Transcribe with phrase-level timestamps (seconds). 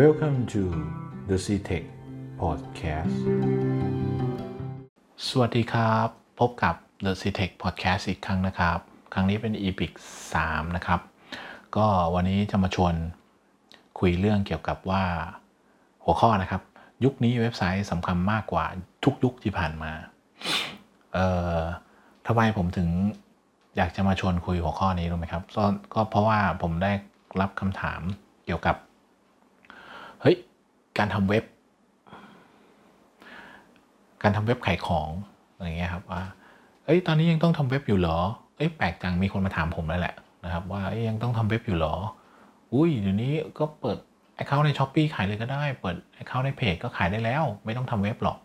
[0.00, 0.62] Welcome to
[1.28, 1.84] the CTech
[2.40, 3.16] Podcast
[5.28, 6.08] สวัสดีครับ
[6.40, 6.74] พบกับ
[7.04, 8.78] The CTech Podcast อีกครั้งนะครับ
[9.12, 9.80] ครั้งนี้เป็น EP
[10.32, 11.00] 3นะครับ
[11.76, 12.94] ก็วันนี้จะมาชวน
[13.98, 15.04] คุยเรื่องเกี่ยวกับว่า
[16.04, 16.62] หัวข้อนะครับ
[17.04, 18.64] ยุคนี้เว็บไซต์สำคัญมากกว่า
[19.04, 19.92] ทุกยุคที่ผ่านมา
[21.12, 21.26] เอ่
[21.56, 21.58] อ
[22.26, 22.88] ทำไมผมถึง
[23.76, 25.42] อยากจะมาชวนคุยหัวข้อนี้รู้ไหมครับ
[25.94, 26.92] ก็เพราะว่าผมได้
[27.40, 28.00] รับคำถาม
[28.46, 28.76] เกี่ยวกับ
[30.98, 31.44] การทำเว็บ
[34.22, 35.10] การทำเว็บขายของ
[35.54, 36.22] อะไรเงี้ยครับว่า
[36.84, 38.18] เอ้ยตอนนี้ยังต้องทำเว็บอยู่เหรอ
[38.56, 41.94] เอ้ยแปลกจังมีคนมาถามผมแล้วแหละนะครับ ว่ายังต้องทำเว็บอยู่เหรอ
[42.72, 43.98] อุ้ยเดี๋ยวนี้ก็เปิด
[44.38, 48.38] Account ใน s h อ p e e ขายเลยก็ได้ เปิด Account ในเพจก็ขายได้แล้ว ไม่ต้องทำเว็บหรอก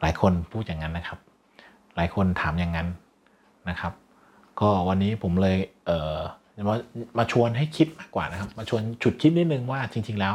[0.00, 1.18] หลายคนพูดอย่างนั้นนะครับ
[1.96, 2.88] หลายคนถามอย่างนั้น
[3.70, 3.92] นะครับ
[4.60, 5.56] ก็วันนี้ผมเลย
[5.86, 6.18] เอ่อ
[6.68, 6.74] มา
[7.18, 10.34] มาชวนให้คิดมากกว่านะครับ มาชวนฉุดคิดนิดนึงว่าจริง ๆ แล้ว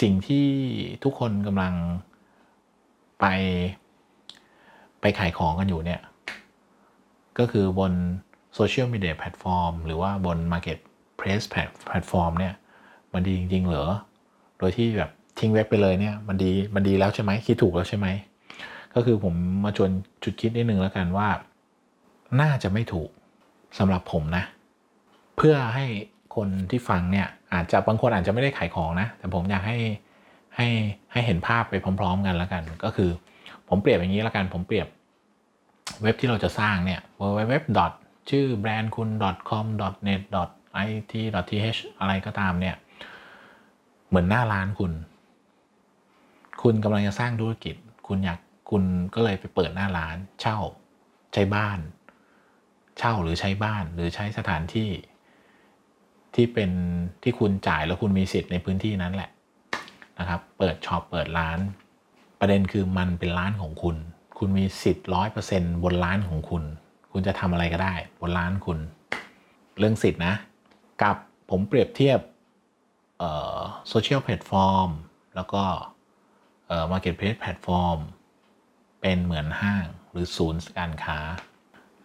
[0.00, 0.46] สิ่งที่
[1.04, 1.74] ทุกคนกำลัง
[3.20, 3.26] ไป
[5.00, 6.00] ไปขายของกันอยู่เนี่ย
[7.38, 7.92] ก็คือบน
[8.54, 12.54] โซเชียลมีเดียแพลตฟอร์มหรือว่าบน Marketplace แพลตฟอร์มเนี่ย
[13.12, 13.86] มันดีจริง ๆ เหรอ
[14.58, 18.06] โดยที่แบบทิ้งเว็บไปเลยเนี่ยมันดีมันดีแล้วใช่ไหมคิดถูกแล้วใช่ไหม
[18.94, 19.34] ก็คือผม
[19.64, 19.90] มาชวน
[20.22, 21.28] จุดคิดนิดนึงแล้วกันว่า
[22.40, 23.10] น่าจะไม่ถูก
[23.78, 24.44] สำหรับผมนะ
[25.36, 25.86] เพื่อให้
[26.34, 29.78] คนที่ฟังเนี่ย อาจจะบางคนอาจจะไม่ได้ขายของนะ แต่ผมอยากให้
[30.56, 30.68] ให้
[31.12, 33.10] ให้เห็นภาพไปพร้อม ๆ กันแล้วกัน ก็คือ
[33.68, 34.88] ผมเปรียบอย่างนี้แล้วกันผมเปรียบ
[36.02, 37.92] เว็บที่เราจะสร้างเนี่ย www.
[38.30, 39.08] ชื่อแบรนด์คุณ
[39.48, 39.66] .com
[40.08, 40.22] .net
[40.84, 42.76] .in .th อะไรก็ตามเนี่ย
[44.08, 44.92] เหมือนหน้าร้านคุณ
[46.62, 47.74] คุณกำลังจะสร้างธุรกิจ
[48.06, 48.38] คุณอยาก
[48.70, 48.82] คุณ
[49.14, 50.58] ก็เลยไปเปิดหน้าร้าน เช่า
[51.34, 51.78] ใช้บ้าน
[52.98, 54.90] เช่าหรือใช้บ้านหรือใช้สถานที่
[56.34, 56.70] ที่เป็น
[57.22, 59.30] ที่คุณจ่ายแล้วคุณมีสิทธิ์ในพื้นที่นั้นแหละ
[60.18, 61.58] นะครับ เปิดช็อปเปิดร้าน
[62.40, 63.96] ประเด็นคือมันเป็นร้านของคุณ
[64.38, 66.64] คุณมีสิทธิ์ร้อยเปอร์เซ็นต์บนร้านของคุณ
[67.12, 68.78] คุณจะทำอะไรก็ได้บนร้านคุณ
[69.78, 70.34] เรื่องสิทธินะ
[71.02, 71.16] กับ
[71.50, 72.20] ผมเปรียบเทียบ
[73.88, 74.88] social platform
[75.36, 75.62] แล้วก็
[76.92, 77.98] marketplace platform
[79.00, 81.18] เป็นเหมือนห้างหรือศูนย์การค้า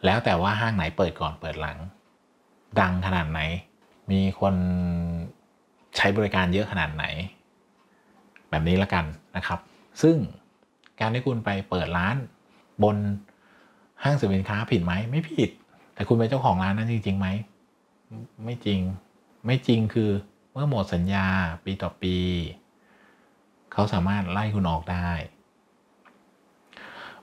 [0.05, 1.77] แล้วแต่ว่าห้างไหนเปิดก่อนเปิดหลัง
[2.79, 3.41] ดังขนาดไหน
[4.11, 4.55] มีคน
[5.97, 7.05] ใช้บริการเยอะขนาดไหน
[8.49, 9.59] แบบนี้ละกันนะครับ
[10.01, 10.15] ซึ่ง
[10.99, 12.15] การที่คุณไปเปิดร้าน
[12.83, 12.97] บน
[14.03, 15.49] ห้างสินค้าผิดไหมไม่ผิด
[15.93, 17.27] แต่คุณเป็นเจ้าของร้านนั้นจริงๆไหม
[18.43, 18.79] ไม่จริง
[19.45, 20.09] ไม่จริงคือ
[20.51, 21.27] เมื่อหมดสัญญา
[21.65, 22.15] ปีต่อปี
[23.73, 25.09] เขาสามารถไล่คุณออกได้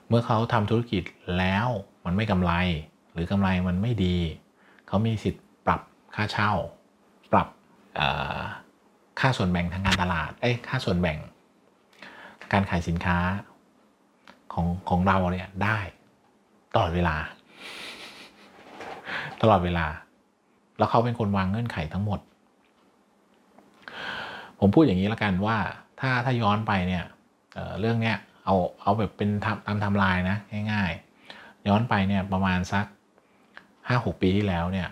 [0.07, 1.03] เมื่อเขาทำธุรกิจ
[1.37, 1.67] แล้ว
[2.05, 2.51] มันไม่กำไร
[3.13, 4.17] หรือกำไรมันไม่ดี
[4.87, 5.44] เขามีสิทธิ์
[6.15, 6.51] ค่าเช่า
[7.31, 7.47] ปรับ
[9.19, 11.17] ค่าส่วนแบ่งทางการตลาดเอ้ค่าส่วนแบ่ง
[12.53, 13.17] การขายสินค้า
[14.53, 15.77] ของของเราเนี่ยได้
[16.73, 17.15] ตลอดเวลา
[19.41, 19.85] ตลอดเวลา
[20.77, 22.19] แล้วเขาเป็นคนวางเงื่อนไขทั้งหมด
[24.59, 25.57] ผมพูดอย่างนี้แล้วกันว่า
[25.99, 27.03] ถ้าถ้าย้อนไปเนี่ย
[27.53, 29.29] เเรื่องเนี้ยเอาเอาแบบเป็น
[29.65, 30.37] ตามทำลายนะ
[30.71, 30.91] ง่าย
[31.29, 32.85] ๆ ย้อนไปเนี่ยประมาณสัก
[33.87, 34.87] ห้าหกปีที่แล้วเนี่ย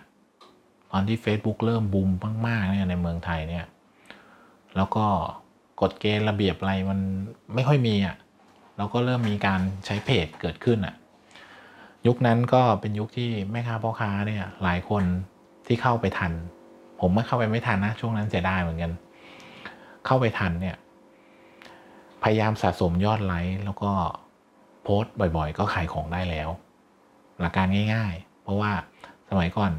[0.93, 2.09] ตอนที่ Facebook เริ่มบูม
[2.47, 3.65] มากๆเนี่ยในเมืองไทยเนี่ย
[4.75, 5.05] แล้วก็
[5.81, 6.99] กฎเกณฑ์ระเบียบอะไรมัน
[7.53, 8.15] ไม่ค่อยมีอะ่ะ
[8.77, 10.95] แล้วก็เริ่มมีการใช้เพจเกิดขึ้นอะ่ะ
[12.07, 15.03] ยุคนั้นก็เป็นยุคที่แม่ค้าพ่อค้าเนี่ยหลายคน
[15.67, 16.31] ที่เข้าไปทัน
[16.99, 18.91] ผมไม่เข้าไปไม่ทันนะช่วงนั้นเสียดายเหมือนกัน
[20.05, 20.75] เข้าไปทันเนี่ย
[22.23, 23.91] พยายามสะสมยอดไลค์แล้วก็
[24.83, 26.49] โพสต์บ่อยๆ ก็ขายของได้แล้ว
[27.39, 28.71] หลักการง่าย ๆ เพราะว่า
[29.29, 29.71] สมัยก่อน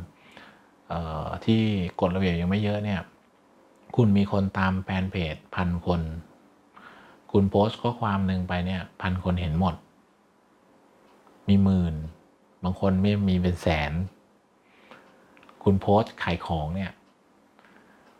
[1.44, 1.62] ที่
[2.00, 3.00] กฎระเบียบยังไม่เยอะเนี่ย
[3.96, 6.00] คุณมีคนตามแฟนเพจพันคน
[7.32, 9.74] คุณโพสต์ข้อความหนึ่งไปเนี่ยพันคนเห็นหมด
[11.48, 11.94] มีหมื่น
[12.62, 13.92] บางคนไม่มีเป็นแสน
[15.62, 16.92] คุณโพสต์ขายของเนี่ย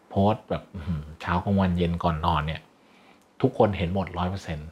[0.09, 0.63] โพสต์แบบ
[1.21, 2.61] เช้ากลางวันเย็นก่อนนอนเนี่ย
[3.41, 4.69] ทุกคนเห็นหมดร้อยเปอร์เซ็นต์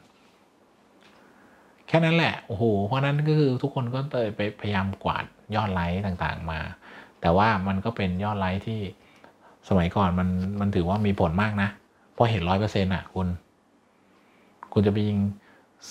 [1.87, 5.25] แค่นั้นแหละ โอ้โห เพราะนั้นก็คือทุกคนก็เลยไปพยายามกวาด
[5.55, 6.59] ยอดไลค์ต่างๆมา
[7.23, 8.81] แต่ว่ามันก็เป็นยอดไลค์ที่
[9.69, 10.29] สมัยก่อนมัน
[10.59, 11.69] มันถือว่ามีผลมากนะ
[12.13, 13.27] เพราะเห็นร้อยเปอร์เซ็นต์อะคุณ
[14.73, 15.19] คุณจะไปยิง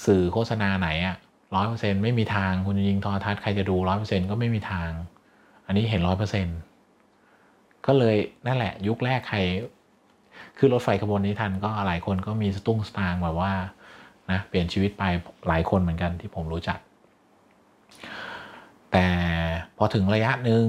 [0.04, 1.16] สื่อโฆษณาไหนอะ
[1.54, 4.90] ร้อยเปอร์เซ็นต์ไม่มีทาง คุณจะยิงทอทัศน์ใครจะดูร้อยเปอร์เซ็นต์ก็ไม่มีทาง
[5.66, 6.58] อันนี้เห็นร้อยเปอร์เซ็นต์
[7.86, 9.38] ก็เลยนั่นแหละ ยุคแรกใคร
[10.58, 13.52] คือรถไฟขบวนนี้ทันก็หลายคนก็มีสตุ้งสตางแบบว่า
[14.30, 15.04] นะเปลี่ยนชีวิตไป
[15.48, 16.78] หลายคนเหมือนกันที่ผมรู้จัก
[18.92, 19.06] แต่
[19.76, 20.66] พอถึงระยะหนึ่ง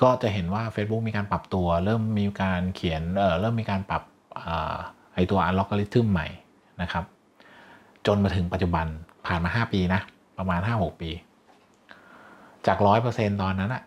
[0.00, 4.02] ก็จะเห็นว่า Facebook มีการปรับตัว เริ่มมีการเขียนเเริ่มมีการปรับ
[5.14, 6.26] ไอตัวอัลลอกริทึมใหม่
[6.82, 7.04] นะครับ
[8.06, 8.86] จนมาถึงปัจจุบัน
[9.26, 10.00] ผ่านมา 5 ปีนะ
[10.38, 11.10] ประมาณ 5-6 ปี
[12.66, 13.82] จากร้อยเปอร์เซ็นตอนนั้นอะ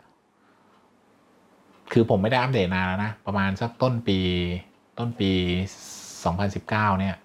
[1.92, 4.20] คือผมไม่ได้อัปเดตนานแล้วนะ ประมาณสักต้นปี
[5.00, 5.32] ต้นปี
[6.16, 6.70] 2019
[7.00, 7.16] เนี่ย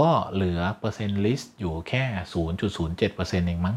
[0.00, 2.04] ก็เหลือเปอร์เซ็นต์ลิสต์อยู่แค่
[2.56, 3.76] 0.07%เองมั้ง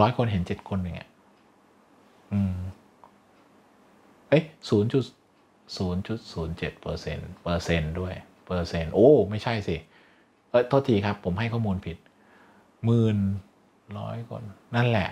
[0.00, 1.10] ร้อยคนเห็นเจ็ดคนอย่างเงี้ย
[2.34, 2.54] อืม
[4.28, 5.04] เอ้ยศูนย์จุด
[5.76, 8.14] ศูนย์จุดศูนย์เจ็ดเปอร์เซ็นต์เปอร์เซ็นต์ด้วย
[8.46, 9.76] เปอร์เซ็นต์โอ้ ไม่ใช่สิ
[10.50, 11.96] เอ้ยโทษทีครับ ผมให้ข้อมูลผิด
[12.84, 13.18] หมื่น
[13.98, 14.42] ร้อยคน
[14.74, 15.08] นั่นแหละ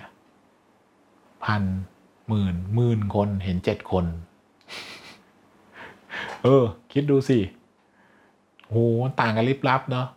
[1.44, 1.62] พัน
[2.28, 4.06] หมื่นหมื่นคนเห็นเจ็ดคน
[6.42, 7.38] เออ คิดดูสิ
[8.68, 8.76] โห
[9.20, 10.08] ต่างกันลิบลับเนาะ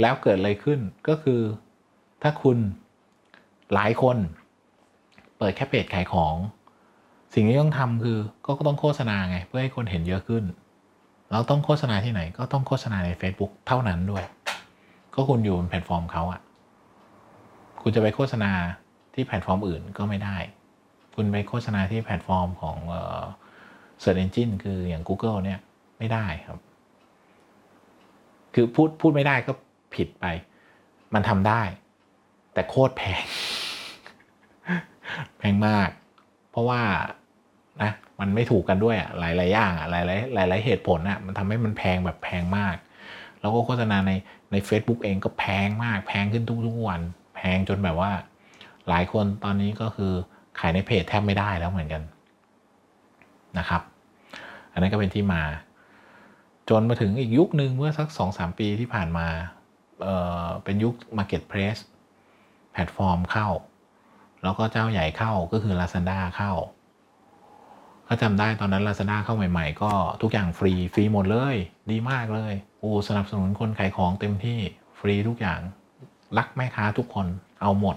[0.00, 1.40] แล้วเกิดอะไรขึ้นก็คือ
[2.22, 2.58] ถ้าคุณ
[3.74, 4.16] หลายคน
[5.38, 6.34] เปิดแค่เพจขายของ
[7.34, 10.44] สิ่งที่ต้องทำคือก็ต้องโฆษณาไง เพื่อให้คนเห็นเยอะขึ้น
[11.32, 14.24] เราต้องโฆษณาที่ไหนก็ต้องโฆษณาใน Facebook เท่านั้นด้วย
[15.14, 16.40] ก็คุณอยู่บนแพลตฟอร์มเขาอะ
[17.82, 18.50] คุณจะไปโฆษณา
[19.14, 20.36] ที่แพลตฟอร์มอื่นก็ไม่ได้
[21.14, 23.22] คุณไปโฆษณาที่แพลตฟอร์มของเอ่อ
[24.02, 25.58] Search Engine คืออย่าง Google เนี่ย
[25.98, 26.58] ไม่ได้ครับ
[28.54, 29.52] คือพูดพูดไม่ได้ก็
[29.94, 30.26] ผิดไป
[31.14, 31.62] มันทำได้
[32.52, 33.24] แต่โคตรแพง
[35.38, 35.88] แพงมาก
[36.50, 36.80] เพราะว่า
[37.82, 37.90] นะ
[38.20, 42.76] มันไม่ถูกกันด้วยอะหลายหลายอย่างอะหลายหลายหลายหลายเหตุผลอะมันทำให้มันแพงแบบแพงมาก
[43.40, 44.12] แล้วก็โฆษณาใน
[44.52, 47.00] ใน Facebook เองก็แพงมาก แพงขึ้นทุกๆวัน
[47.36, 48.12] แพงจนแบบว่า
[48.88, 50.12] หลายคนตอนนี้ก็คือ
[50.58, 52.02] ขายในเพจแทบไม่ได้แล้วเหมือนกัน
[53.58, 53.82] นะครับ
[54.72, 55.42] อันนั้นก็เป็นที่มา
[56.70, 59.26] จนมาถึงอีกยุคหนึ่งเมื่อสักสองสามปีที่ผ่านมา
[60.02, 61.80] เเป็นยุค Marketplace
[62.72, 63.48] แพลตฟอร์มเข้า
[64.42, 66.52] แล้วก็เจ้าใหญ่เข้าก็คือ Lazada เข้า
[68.08, 69.92] ก็จำได้ตอนนั้น Lazada เข้าใหม่ ๆ ก็
[70.22, 71.56] ทุกอย่างฟรีฟรีหมดเลย
[71.90, 74.58] ดีมากเลยโอ้สนับสนุนคนขายของเต็มที่
[74.98, 75.60] ฟรีทุกอย่าง
[76.38, 77.26] รักแม่ค้าทุกคน
[77.62, 77.96] เอาหมด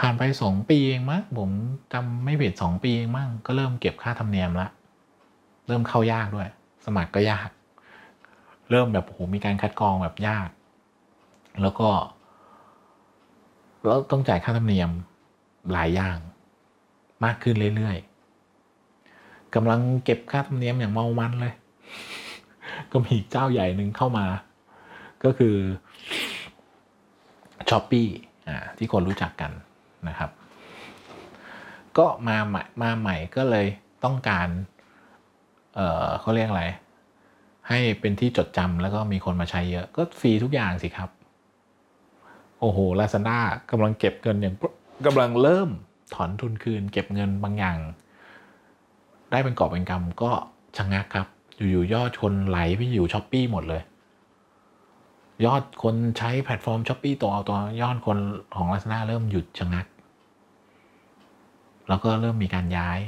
[0.00, 1.50] ผ่านไปสองปีเองมั้งผม
[1.92, 4.68] จำไม่ผิดสองปีเองมั้งก็เริ่มเก็บค่าธรรมเนียมละ
[5.66, 6.48] เริ่มเข้ายากด้วย
[6.86, 7.48] สมัครก็ยาก
[8.70, 10.48] เริ่มแบบโหมีการคัดกรองแบบยาก
[11.62, 11.88] แล้วก็
[13.84, 14.90] แล้วต้องจ่ายค่าธรรมเนียม
[15.72, 16.18] หลายอย่าง
[17.24, 21.54] มากขึ้นเรื่อยๆกำลังเก็บค่าธรรมเนียมอย่างเมามันเลย
[22.92, 24.26] ก็มีเจ้าใหญ่หนึ่งเข้ามา
[25.24, 25.56] ก็คือ
[27.70, 28.08] ช้อปปี้
[28.48, 29.52] อ่าที่คนรู้จักกัน
[30.08, 30.30] นะครับ
[31.98, 33.66] ก็มาใหม่มาใหม่ก็เลย
[34.04, 34.48] ต้องการ
[35.74, 36.64] เออเขาเรียกอะไร
[37.68, 41.10] ให้เป็นที่จดจำแล้วก็มีคนมาใช้เยอะ ก็ฟรีทุกอย่างสิครับ
[42.60, 43.40] โอ้โหลาซาด้า
[43.70, 44.54] กำลังเก็บเงินอย่าง
[45.06, 45.68] กำลังเริ่ม
[46.14, 47.78] ถอนทุนคืน เก็บเงินบางอย่าง
[49.30, 50.30] ได้เป็นกอบเป็นกำก็
[50.76, 51.28] ชะงักครับ
[51.70, 53.82] อยู่ๆยอดคนไหลไปอยู่ช้อปปี้หมดเลย
[55.44, 58.18] ยอดคนใช้แพลตฟอร์มช้อปปี้ตัวเอาตัวยอดคน
[58.56, 59.86] ของลาซาด้าเริ่มหยุดชะงัก
[61.88, 62.98] แล้วก็เริ่มมีการย้าย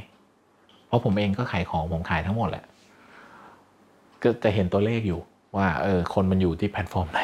[0.87, 2.65] เพราะผมเองก็ขายของผมขายทั้งหมดแหละ
[4.23, 5.21] ก็จะเห็นตัวเลขอยู่
[5.57, 7.21] ว่าเออคนมันอยู่ที่แพลตฟอร์มไหน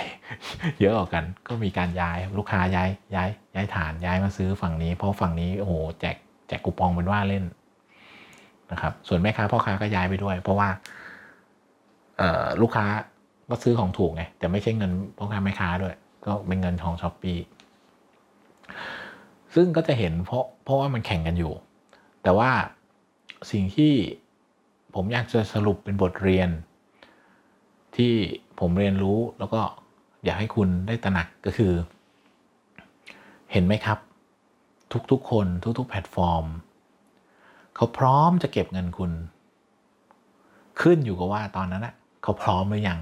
[0.81, 6.17] เยอะกว่ากันก็มีการย้ายลูกค้าย้ายย้ายย้ายฐานย้ายมาซื้อฝั่งนี้ เพราะฝั่งนี้โอ้โหแจก
[6.49, 7.44] แจกคูปองเป็นว่าเล่น
[8.72, 10.69] นะครับส่วนแม่ค้าพ่อค้าก็ย้ายไปด้วย เพราะว่า
[12.19, 12.86] เออลูกค้า
[13.51, 15.94] ก็ซื้อของถูกไงแต่ไม่ใช่เงินพ่อค้าแม่ค้าด้วย
[16.27, 17.39] ก็เป็นเงินของช้อปปี้
[19.55, 21.53] ซึ่งก็จะเห็นเพราะเพราะว่ามันแข่งกันอยู่
[22.22, 22.51] แต่ว่า
[23.51, 23.93] สิ่งที่
[24.94, 26.48] ผมอยากจะสรุปเป็นบทเรียน
[27.96, 28.12] ที่
[28.60, 29.60] ผมเรียนรู้แล้วก็
[30.24, 31.72] อยากให้คุณได้ตระหนักก็คือ
[33.53, 33.98] เห็นไหมครับ
[35.10, 35.46] ทุกๆ คน
[35.79, 36.44] ทุกๆ แพลตฟอร์ม
[37.76, 39.10] เขาพร้อมจะเก็บเงินคุณ
[40.81, 43.00] ขึ้นอยู่กับว่าตอนนั้นนะเขาพร้อมหรือยัง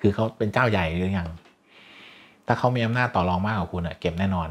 [0.00, 1.28] คือเขาเป็นเจ้าใหญ่หรือยัง
[2.46, 4.48] ถ้าเขามีอำนาจต่อรองมากกว่าคุณอะเก็บแน่นอน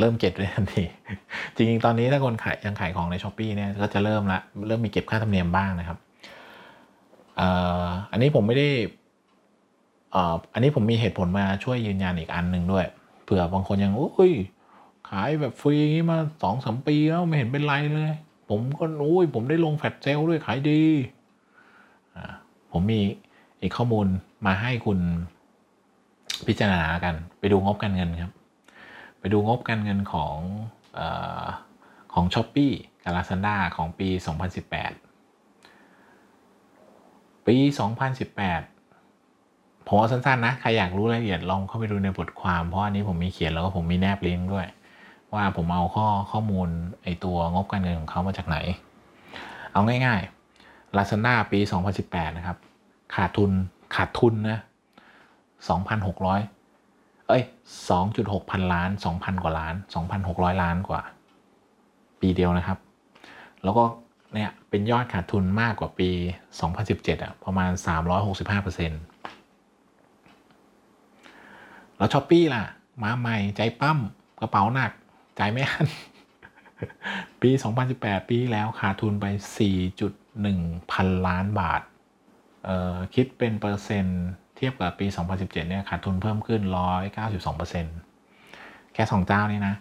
[0.00, 0.84] เริ่มเก็บเลยทันที
[1.54, 5.98] จริงๆ ตอนนี้ถ้าคนขายยังขายของในช้อปปีเนี่ยก็จะเริ่มละ เริ่มมีเก็บค่าธรรมเนียมบ้างนะครับ
[8.10, 8.68] อันนี้ผมไม่ได้
[10.52, 12.86] อันนี้ผมมีเหตุผลมาช่วยยืนยันอีกอันหนึ่งด้วย
[13.24, 14.32] เผื่อบางคนยังโอ้ย
[15.08, 15.76] ขายแบบฟรี
[16.10, 18.12] มาสองสามปีแล้วไม่เห็นเป็นไรเลย
[18.48, 20.82] ผมก็โอ้ยผมได้ลงแฟลชเซลด้วยขายดี
[22.72, 23.00] ผมมี
[23.62, 24.06] อีกข้อมูล
[24.46, 24.98] มาให้คุณ
[26.46, 28.32] พิจารณากัน ไปดูงบการเงินครับ
[29.20, 30.36] ไปดูงบการเงินของ
[30.98, 31.00] อ
[32.12, 32.70] ของ s h อ p e e
[33.02, 34.08] กับ Lazada ของปี
[34.62, 35.05] 2018
[37.46, 37.56] ปี
[38.32, 44.66] 2018 ผมเอาสั้นๆนะ ใครอยากรู้รายละเอียดลองเข้าไปดูในบทความ เพราะอันนี้ผมมีเขียนแล้วก็ผมมีแนบลิงก์ด้วย
[45.34, 46.68] ว่าผมเอาข้อข้อมูล
[47.02, 48.56] ไอตัวงบการเงินของเขามาจากไหน
[49.72, 51.58] เอาง่ายๆ Lazada ปี
[51.98, 52.58] 2018 นะครับ
[53.14, 53.50] ขาดทุน
[53.94, 54.60] ขาดทุนนะ
[55.92, 57.42] 2,600 เอ้ย
[57.96, 59.74] 2.6 พันล้าน 2,000 กว่าล้าน
[60.18, 61.02] 2,600 ล้านกว่า
[62.20, 62.78] ปีเดียวนะครับ
[63.62, 63.84] แล้วก็
[64.34, 66.10] เนี่ย เป็นยอดขาดทุนมากกว่าปี
[66.66, 67.70] 2017อะประมาณ
[68.16, 69.02] 365เปอร์เซ็นต์
[71.96, 72.64] แล้วช้อปปี้ล่ะ
[73.02, 73.98] มาใหม่ใจปั้ม
[74.40, 74.92] กระเป๋าหนัก
[75.36, 75.86] ใจไม่อัน
[77.42, 77.50] ปี
[77.90, 79.26] 2018 ปีแล้วขาดทุนไป
[80.08, 81.82] 4.1 พันล้านบาท
[82.64, 84.24] เอ่อคิดเป็นเปอร์เซ็นต์
[84.56, 86.60] เทียบกับปี 2017 เนี่ยขาดทุนเพิ่มขึ้น
[87.10, 87.96] 192เปอร์เซ็นต์
[88.94, 89.74] แค่สองเจ้านี่นะ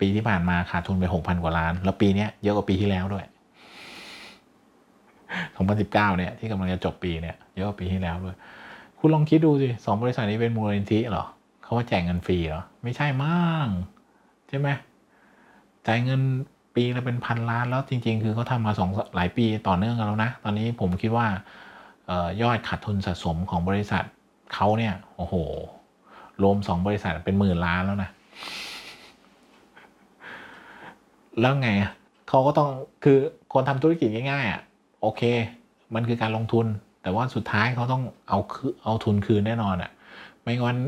[0.00, 3.26] ปีที่ผ่านมาขาดทุนไป 6,000 กว่าล้าน แล้วปีนี้เยอะกว่าปีที่แล้วด้วย
[5.66, 8.36] 2019เนี่ยที่กำลังจะจบปีเนี่ยเยอะกว่าปีที่แล้วด้วย
[8.98, 11.24] คุณลองคิดดูสิสองบริษัทนี้เป็นมูลนิธิเหรอ
[11.62, 13.68] เขาว่าแจกเงินฟรีเหรอ ไม่ใช่มั่ง
[14.48, 14.68] ใช่ไหม
[15.86, 16.20] จ่ายเงิน
[16.74, 21.26] ปีละเป็นพันล้านแล้วจริง ๆ คือเขาทำมาสองหลายปีต่อเนื่องกันแล้วนะ ตอนนี้ผมคิดว่า
[22.10, 24.04] ออยอดขาดทุนสะสมของบริษัท
[24.54, 25.34] เขาเนี่ยโอ้โห
[26.42, 28.10] รวมสองบริษัทเป็นหมื่นล้านแล้วนะ
[31.40, 31.68] แล้วไง
[32.28, 32.68] เขาก็ต้อง
[33.04, 33.18] คือ
[33.52, 34.62] คนทำธุรกิจง่ายๆอะ
[35.00, 35.22] โอเค
[35.94, 36.66] มันคือการลงทุน
[37.02, 39.90] แต่ว่าสุดท้ายเขาต้องเอาคือเอาทุนคืนแน่นอนอะ
[40.42, 40.78] ไม่งั้น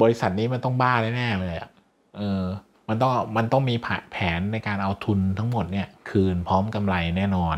[0.00, 1.70] บริษัทนี้มันต้องบ้าแน่ๆเลยอะ
[2.16, 2.44] เออ
[2.88, 3.74] มันต้องมันต้องมี
[4.12, 7.56] แผนในการเอาทุนทั้งหมดเนี่ยคืนพร้อมกำไรแน่นอน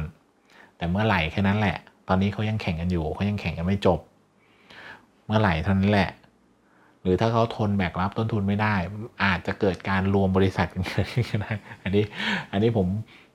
[0.76, 1.76] แต่เมื่อไหร่แค่นั้นแหละ
[2.08, 4.00] ตอนนี้เขายังแข่งกันอยู่เขายังแข่งกันไม่จบ
[5.26, 6.10] เมื่อไหร่เท่านั้นแหละ
[7.02, 8.74] หรือถ้าเขาทนแบกรับต้นทุนไม่ได้
[9.24, 11.52] อาจจะเกิดการรวมบริษัทกันเกิดขึ้นก็ได้
[11.82, 12.04] อันนี้
[12.52, 12.86] อันนี้ผม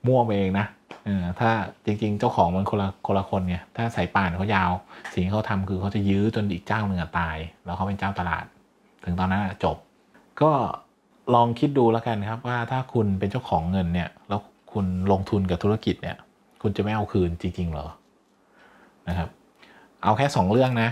[0.06, 0.66] มั่วเองนะ
[1.04, 1.50] เออถ้า
[1.86, 4.72] จริงๆ เจ้าของมันคนละคนละคนไงถ้าสายป่านเขายาว
[5.12, 8.44] สิ่งที่เขาทำคือเขาจะยื้อจนอีกเจ้าหนึ่งตาย แล้วเขาเป็นเจ้าตลาด
[9.04, 9.76] ถึงตอนนั้นจบ
[10.42, 10.50] ก็
[11.34, 14.40] ลองคิดดูแล้วกันครับว่าถ้าคุณเป็นเจ้าของเงินเนี่ยแล้ว
[14.72, 16.16] คุณลงทุนกับธุรกิจเนี่ย
[16.62, 17.86] คุณจะไม่เอาคืนจริง ๆ เหรอ
[19.08, 19.28] นะครับ
[20.02, 20.90] เอาแค่สองเรื่องนะ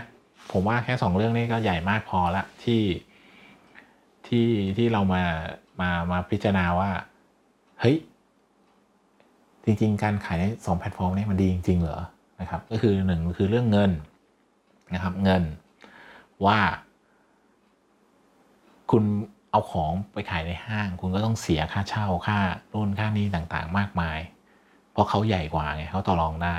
[0.53, 2.83] ผมว่าแค่สองเรื่องนี้ก็ใหญ่มากพอละที่
[4.27, 5.23] ที่ที่เรามา
[5.81, 6.91] มามาพิจารณาว่า
[7.81, 7.97] เฮ้ย
[9.65, 12.01] จริง ๆ การขายในสองแพลตฟอร์มนี้มันดีจริง ๆ เหรอ
[12.41, 13.91] นะครับ ก็คือหนึ่งคือเรื่องเงิน
[14.95, 15.43] นะครับ เงิน
[16.47, 16.59] ว่า
[18.91, 19.05] คุณ
[19.51, 22.39] เอาของไปขายในห้าง คุณก็ต้องเสียค่าเช่าค่า
[22.75, 24.19] รุ่นค่านี้ต่างๆ มากมาย
[24.93, 26.57] เพราะเขาใหญ่กว่าไงเขาต่อรองได้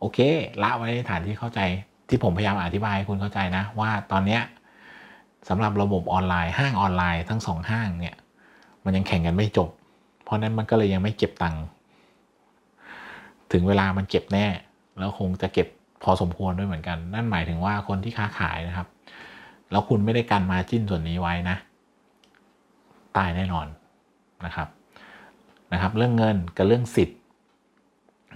[0.00, 0.18] โอเค
[0.62, 1.60] ละไว้ในฐานที่เข้าใจ
[2.08, 4.42] ที่ผมพยายามอธิบายให้คุณเข้าใจนะ ว่าตอนเนี้ย
[5.48, 8.16] สำหรับระบบออนไลน์ห้างออนไลน์ทั้งสองห้างเนี่ย
[8.84, 9.70] มันยังแข่งกันไม่จบ
[10.24, 11.62] เพราะนั้นมันก็เลยยังไม่เก็บตังค์
[13.52, 14.46] ถึงเวลามันเก็บแน่
[14.98, 15.68] แล้วคงจะเก็บ
[16.02, 18.88] พอสมควรด้วยเหมือนกัน นั่นหมายถึงว่าคนที่ค้าขายนะครับ
[19.70, 21.56] แล้วคุณไม่ได้กันมาจิ้นส่วนนี้ไว้นะ
[23.16, 23.66] ตายแน่นอน
[24.46, 24.68] นะครับ
[25.72, 27.18] นะครับ เรื่องเงินกับเรื่องสิทธิ์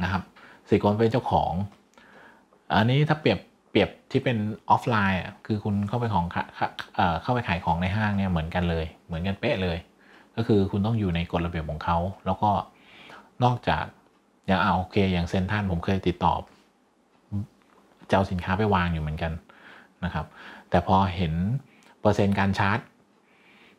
[0.03, 0.23] นะครับ
[0.69, 1.53] สิทธิ์คนเป็นเจ้าของ
[2.75, 3.39] อันนี้ถ้าเปรียบ
[3.71, 4.37] เปรียบที่เป็น
[4.71, 6.27] ออฟไลน์อะคือคุณเข้าไปของ
[7.23, 9.79] เข้าไปขายของในห้างเนี่ยเหมือนกันเลย เหมือนกันเป๊ะเลย
[10.37, 12.51] ก็คือคุณต้องอยู่ในกฎระเบียบของเขา แล้วก็
[13.45, 13.85] นอกจาก
[14.51, 16.35] อย่างเอาโอเค อย่างเซ็นทรัลผมเคยติดต่อ
[18.09, 19.33] จะเอาสินค้าไปวางอยู่เหมือนกัน
[20.05, 20.27] นะครับ
[20.71, 21.33] แต่พอเห็น
[22.01, 22.79] เปอร์เซ็นต์การชาร์จ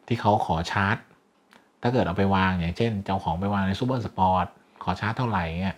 [0.07, 0.97] ที่เขาขอชาร์จ
[1.81, 4.45] ถ้าเกิดเอาไปวางอย่างเช่น จะเอาของไปวางในซูเปอร์สปอร์ต
[4.83, 5.77] ขอชาร์จเท่าไหร่เงี้ย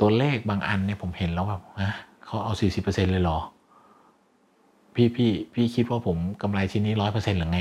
[0.00, 3.38] ตัวเลขบางอันเนี่ยผมเห็นแล้วแบบฮะเขาเอาสี่สิบเปอร์เซ็นเลยเหรอ
[4.94, 7.60] พี่พี่พี่คิดว่าผมกำไรชิ้นนี้ร้อยเปอร์เซ็นต์หรือไง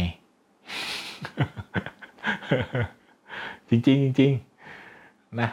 [3.69, 4.31] จริงจริงจริง
[5.39, 5.49] นะ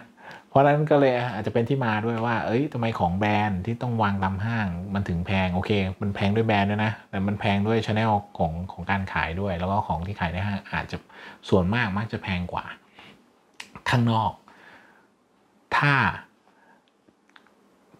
[0.55, 5.71] เพราะนั้นก็เลยอาจจะเป็นที่มาด้วยว่า เอ้ยทำไมของแบรนด์ที่ต้องวางตามห้างมันถึงแพง โอเค
[6.01, 10.97] มันแพงด้วยแบรนด์ด้วยนะ แต่มันแพงด้วยช anel ของของการขายด้วย แล้วก็ของที่ขายในห้างอาจจะ
[11.49, 12.65] ส่วนมากมักจะแพงกว่า
[13.89, 14.33] ข้างนอก
[15.77, 15.93] ถ้า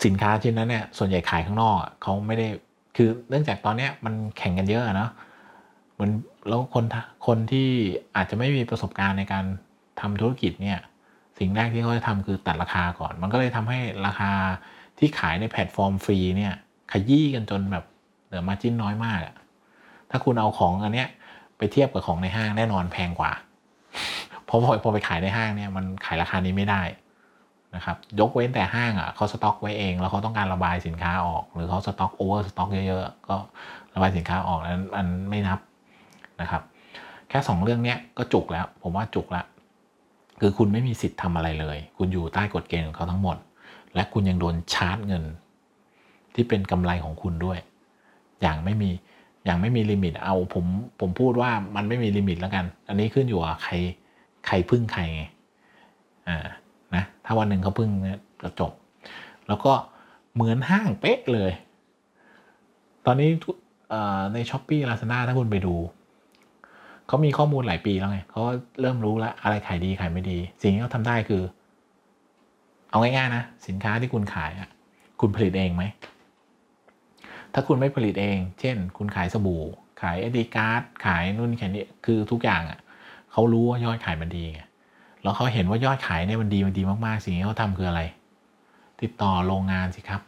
[0.05, 2.47] สินค้าชิ้นนั้นเนี่ย ส่วนใหญ่ขายข้างนอกเขาไม่ได้
[2.97, 5.11] คือเนื่องจากตอนนี้มันแข่งกันเยอะเนาะ
[6.01, 6.11] มัน
[6.49, 6.85] แล้วคน
[7.27, 7.69] คนที่
[8.17, 9.45] อาจจะไม่มีประสบการณ์ในการ
[10.01, 10.81] ทำธุรกิจเนี่ย
[11.39, 14.31] สิ่งแรกที่เขาจะทำคือตัดราคาก่อน มันก็เลยทำให้ราคา
[14.99, 16.55] ที่ขายในแพลตฟอร์มฟรีเนี่ย
[16.93, 17.85] ขยี้กันจนแบบ
[18.27, 19.35] เหลือมาจิ้นน้อยมากอะ
[20.11, 21.09] ถ้าคุณเอาของอันเนี้ย
[21.59, 23.33] ไปเทียบกับของในห้างแน่นอนแพงกว่า
[24.45, 26.83] เพราะพอไปขายในห้างเนี่ยมันขายราคานี้ไม่ได้
[27.75, 33.37] นะครับยกเว้นแต่ห้างอะเขาสต็อกไว้เอง แล้วเขาต้องการระบายสินค้าออก หรือเขาสต็อก overstock เยอะๆก็
[33.95, 35.59] ระบายสินค้าออกนั้นอันไม่นับ
[36.41, 36.63] นะครับ
[37.29, 39.45] แค่สองเรื่องเนี้ยก็จุกแล้ว ผมว่าจุกแล้ว
[40.47, 43.37] คือคุณไม่มีสิทธิ์ทำอะไรเลย คุณอยู่ใต้กฎเกณฑ์ของเขาทั้งหมด
[43.95, 45.25] และคุณยังโดนชาร์จเงิน
[46.35, 47.59] ที่เป็นกำไรของคุณด้วย
[48.43, 48.91] อย่างไม่มี
[49.45, 50.65] อย่างไม่มี limit เอาผม
[51.01, 53.75] ผมพูดว่ามันไม่มี limit แล้วกัน อันนี้ขึ้นอยู่กับใคร
[54.47, 55.23] ใครพึ่งใครไง
[56.29, 56.39] อ่า
[56.95, 58.73] นะถ้าวันหนึ่งเขาพึ่งเนี่ยก็จบ
[59.49, 59.73] แล้วก็
[60.35, 61.53] เหมือนห้างเป๊ะเลย
[63.07, 63.31] ตอนนี้
[64.35, 65.75] ในช้อปปี้ลาซาด้าถ้าคุณไปดู
[67.07, 68.41] เขามีข้อมูลหลายปีแล้วไงเขา
[68.81, 71.43] เริ่มรู้แล้วอะไรขายดีขายไม่ดี สิ่งที่เขาทำได้คือ
[72.91, 74.69] เอาง่ายๆนะ สินค้าที่คุณขายอะ
[75.21, 75.83] คุณผลิตเองไหม
[77.53, 79.63] ถ้าคุณไม่ผลิตเอง เช่น คุณขายสบู่
[80.03, 82.79] ขายเอดีการ์ด ขายนู่นขายนี่คือทุกอย่างอะ
[83.33, 84.61] เขารู้ว่ายอดขายมันดีไง
[85.23, 88.03] แล้วเขาเห็นว่ายอดขายเนี่ยมันดีมันดีมากๆ สิ่งที่เขาทำคืออะไร
[89.03, 90.21] ติดต่อโรงงานสิครับ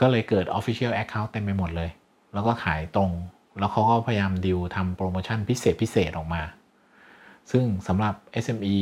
[0.00, 1.90] ก็เลยเกิด Official Account เต็มไปหมดเลย
[2.34, 3.10] แล้วก็ขายตรง
[3.58, 6.42] แล้วเขาก็พยายามดิวทำโปรโมชั่นพิเศษพิเศษออกมา
[7.50, 8.78] ซึ่งสำหรับ SME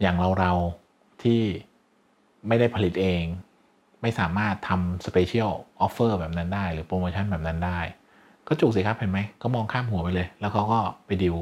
[0.00, 0.52] อย่างเราเรา
[1.22, 1.40] ที่
[2.48, 3.24] ไม่ได้ผลิตเอง
[4.02, 7.80] ไม่สามารถทำ special offer แบบนั้นได้ หรือโปรโมชั่นแบบนั้นได้
[8.46, 11.36] ก็จุกสิครับเห็นไหมเขามองข้ามหัวไปเลย แล้วเขาก็ไปดิว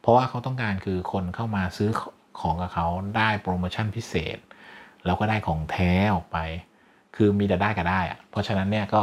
[0.00, 1.90] เพราะว่าเขาต้องการคือคนเข้ามาซื้อ
[2.40, 4.38] ของกับเขาได้โปรโมชั่นพิเศษ
[5.04, 6.38] แล้วก็ได้ของแท้ออกไป
[7.16, 9.02] คือมีแต่ได้กับได้อะเพราะฉะนั้นเนี่ยก็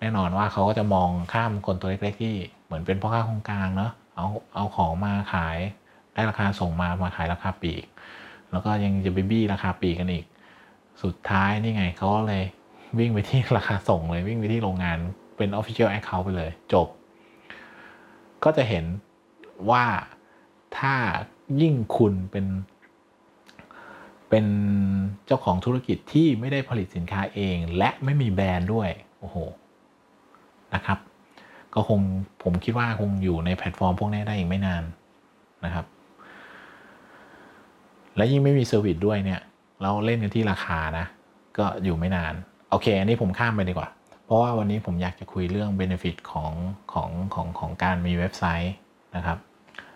[0.00, 5.58] แน่นอนว่าเขาก็จะมองข้ามคนตัวเล็กๆที่เหมือนเป็นพ่อค้าคนกลางเนาะเอาเอาของมาขาย
[6.14, 7.84] ได้ราคาส่งมามาขายราคาปีก
[8.50, 10.24] แล้วก็ยังจะไปบี้ราคาปีกกันอีก
[11.02, 12.44] สุดท้ายนี่ไงเขาเลย
[12.98, 14.98] วิ่งไปที่ราคาส่งเลยวิ่งไปที่โรงงาน
[15.36, 16.88] เป็น Official Account ไปเลยจบ
[18.44, 18.84] ก็จะเห็น
[19.70, 19.84] ว่า
[20.78, 20.94] ถ้า
[21.60, 22.46] ยิ่งคุณเป็น
[24.28, 24.46] เป็น
[25.26, 29.36] เจ้าของธุรกิจที่ไม่ได้ผลิตสินค้าเอง และไม่มีแบรนด์ด้วย โอ้โห
[30.74, 30.98] นะครับ
[31.74, 32.00] ก็คง
[32.42, 34.82] ผมคิดว่าคงอยู่ในแพลตฟอร์มพวกนี้ได้อีกไม่นาน
[35.64, 35.84] นะครับ
[38.16, 39.40] และยิ่งไม่มี service ด้วยเนี่ย
[39.82, 41.06] เราเล่นกันที่ราคานะ
[41.58, 42.34] ก็อยู่ไม่นาน
[42.70, 43.88] โอเค อันนี้ผมข้ามไปดีกว่า
[44.24, 46.52] เพราะว่าวันนี้ผมอยากจะคุยเรื่อง benefit ของ
[46.92, 48.74] ของของของการมีเว็บไซต์
[49.16, 49.38] นะครับ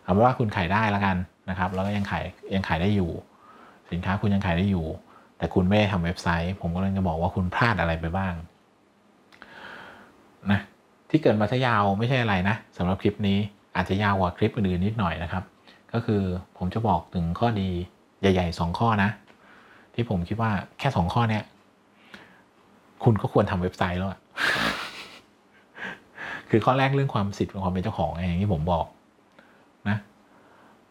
[0.02, 1.16] เอาเป็นว่าคุณขายได้แล้วกัน
[1.50, 3.10] นะครับ แล้วก็ยังขายยังขายได้อยู่
[3.90, 4.86] สินค้าคุณยังขายได้อยู่
[5.38, 8.34] แต่คุณไม่ได้ทำเว็บไซต์ ผมก็เลยจะบอกว่าคุณพลาดอะไรไปบ้าง
[11.14, 13.38] ที่เกิดมาจะยาวไม่ใช่อะไรนะสำหรับคลิปนี้
[13.76, 15.44] อาจจะยาวกว่าคลิปอื่นๆนิดหน่อยนะครับ
[15.92, 16.22] ก็คือ
[16.58, 17.68] ผมจะบอกถึงข้อดี
[18.20, 19.10] ใหญ่ๆสองข้อนะ
[19.94, 21.42] ที่ผมคิดว่าแค่สองข้อเนี้ย
[23.04, 24.10] คุณก็ควรทำเว็บไซต์แล้ว
[26.50, 28.86] คือข้อแรกเรื่องความสิทธิ์ความเป็นเจ้าของอย่างที่ผมบอก
[29.88, 29.96] นะ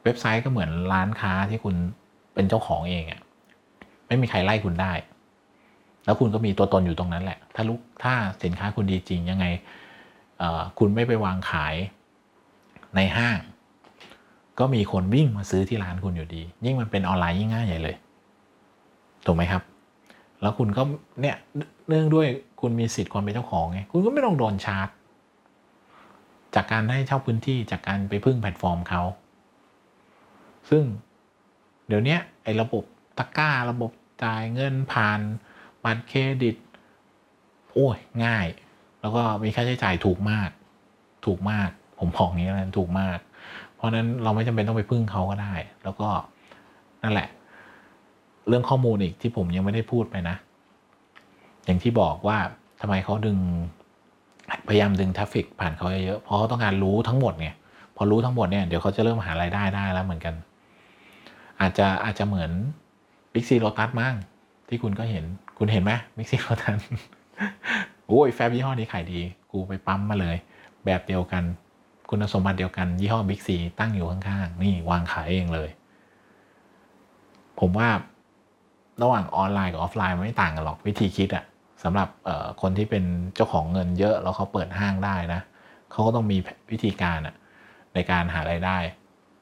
[0.04, 1.76] เว็บไซต์ก็เหมือนร้านค้าที่คุณ
[2.34, 3.20] เป็นเจ้าของเองอะ
[4.08, 4.94] ไม่มีใครไล่คุณได้
[6.06, 9.46] แล้วคุณก็มีตัวตนอยู่ตรงนั้นแหละ ถ้าลูกถ้าสินค้าคุณดีจริงยังไง
[10.80, 11.76] คุณไม่ไปวางขาย
[12.96, 13.40] ในห้าง
[14.60, 17.96] ก็มีคนวิ่งมาซื้อที่ร้านคุณอยู่ดี ยิ่งมันเป็นออนไลน์ยิ่งง่ายใหญ่เลย
[19.26, 19.64] ถูกไหมครับ
[20.42, 20.84] แล้วคุณก็
[21.22, 21.36] เนี่ย
[21.88, 22.28] เนื่องด้วย
[22.62, 24.88] คุณมีสิทธิ์ความเป็นเจ้าของไงคุณก็ไม่ต้องโดนชาร์จ
[26.56, 29.02] จากการให้เช่าพื้นที่จากการไปพึ่งแพลตฟอร์มเขา
[30.70, 30.84] ซึ่ง
[31.88, 32.84] เดี๋ยวนี้ไอ้ระบบ
[33.18, 33.92] ตะกร้าระบบ
[34.24, 35.20] จ่ายเงินผ่าน
[35.84, 36.56] บัตรเครดิต
[37.74, 38.48] โอ้ยง่าย
[39.04, 40.50] แล้วก็มีค่าใช้จ่ายถูกมาก
[41.26, 43.18] ถูกมาก ผมบอกอย่างนี้นะถูกมาก
[43.76, 46.08] เพราะนั้นเราไม่จำเป็นต้องไปพึ่งเขาก็ได้ แล้วก็
[47.04, 47.28] นั่นแหละ
[48.48, 50.36] เรื่องข้อมูลอีกที่ผมยังไม่ได้พูดไปนะ
[51.66, 52.38] อย่างที่บอกว่า
[52.82, 53.38] ทำไมเขาดึง
[54.68, 57.50] พยายามดึง traffic ผ่านเขาเยอะๆเพราะเขาต้องการรู้ทั้งหมดไง
[57.96, 60.36] พอรู้ทั้งหมดเนี่ยเดี๋ยวเขาจะเริ่มหารายได้ได้แล้วเหมือนกัน
[61.62, 62.52] อาจจะอาจจะเหมือน
[63.34, 64.14] บิ๊กซีโลตัสมั้ง
[64.68, 65.24] ที่คุณก็เห็น
[65.58, 66.78] คุณเห็นไหมบิ๊กซีโลตัส
[68.08, 70.36] โอ้ยแฟบยี่ห้อนี้ขายดี กูไปปั๊มมาเลย
[70.86, 71.44] แบบเดียวกัน
[72.10, 75.70] คุณสมบัติเดียวกันยี่ห้อบิ๊กซีตั้งอยู่ข้างๆ นี่วางขายเองเลย
[77.60, 77.90] ผมว่า
[79.02, 81.46] ระหว่างออนไลน์กับออฟไลน์มันไม่ต่างกันหรอกวิธีคิดอะ
[81.84, 82.10] สำหรับ
[82.62, 83.04] คนที่เป็น
[83.36, 85.42] เจ้าของเงินเยอะแล้วเขาเปิดห้างได้นะ
[85.92, 86.38] เขาก็ต้องมี
[86.72, 87.36] วิธีการอะ
[87.94, 88.78] ในการหาไรายได้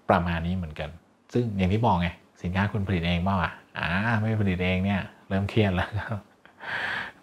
[0.10, 0.89] ประมาณนี้เหมือนกัน
[1.34, 2.10] ซึ่งอย่างที่บอกไง
[2.43, 5.89] สินค้าคุณผลิตเองเปล่าอะอ่าไม่ผลิตเองเนี่ย เริ่มเครียดแล้ว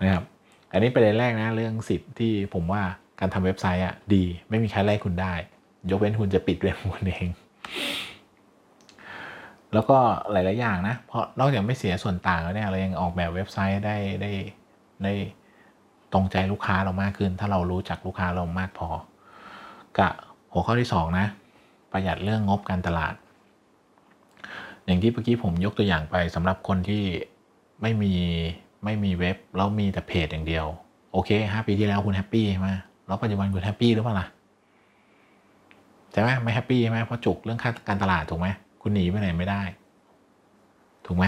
[0.00, 0.24] นะครับ
[0.72, 2.82] อันนี้ประเด็นแรกนะเรื่องสิทธิ์ที่ผมว่า
[3.20, 5.34] การทำเว็บไซต์อะดี ไม่มีใครไล่คุณได้
[5.90, 7.28] ยกเว้นคุณจะปิดเว็บคุณเอง
[9.74, 9.98] แล้วก็
[10.32, 14.32] หลาย ๆ อย่างนะ เพราะนอกจากไม่เสียส่วนต่างแล้วเนี่ยเรายังออกแบบเว็บไซต์ได้ได้
[15.04, 15.12] ได้
[16.12, 18.88] ตรงใจลูกค้าเรามากขึ้น ถ้าเรารู้จักลูกค้าเรามากพอ
[19.98, 20.12] กับ
[20.52, 21.26] หัวข้อที่ 2 นะ
[21.92, 23.14] ประหยัดเรื่องงบการตลาด
[24.84, 27.02] อย่างที่เมื่อกี้ผมยกตัวอย่างไปสำหรับคนที่
[27.82, 28.14] ไม่มี
[28.84, 30.66] ไม่มีเว็บแล้วมีแต่เพจอย่างเดียว
[31.12, 32.70] โอเคห้าปีที่แล้วคุณ happy ใช่ไหม
[33.06, 34.26] แล้วปัจจุบันคุณ happy หรือเปล่าล่ะ
[36.12, 38.48] ใช่ไหมไม่ happy ใช่ไหมเพราะจุกเรื่องค่าการตลาดถูกไหม
[38.82, 39.62] คุณหนีไปไหนไม่ได้
[41.06, 41.26] ถูกไหม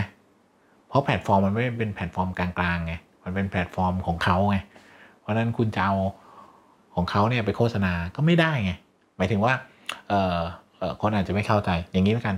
[0.89, 4.57] เพราะแพลตฟอร์มมันไม่เป็นแพลตฟอร์มกลางๆไงมันมันเป็นแพลตฟอร์มของเขาไง
[5.21, 5.95] เพราะนั้นคุณจะเอา
[6.95, 8.73] ของเขาเนี่ยไปโฆษณาก็ไม่ได้ไง
[9.17, 9.55] หมายถึงว่า
[10.09, 10.39] เออ
[10.79, 12.37] เออคนอาจจะไม่เข้าใจอย่างนี้แล้วกัน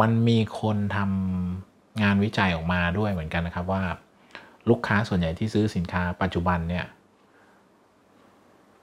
[0.00, 3.82] มันมีคนทำ งานวิจัยออกมาด้วยเหมือนกันนะครับว่า
[4.68, 6.84] ลูกค้าส่วนใหญ่ที่ซื้อสินค้าปัจจุบันเนี่ย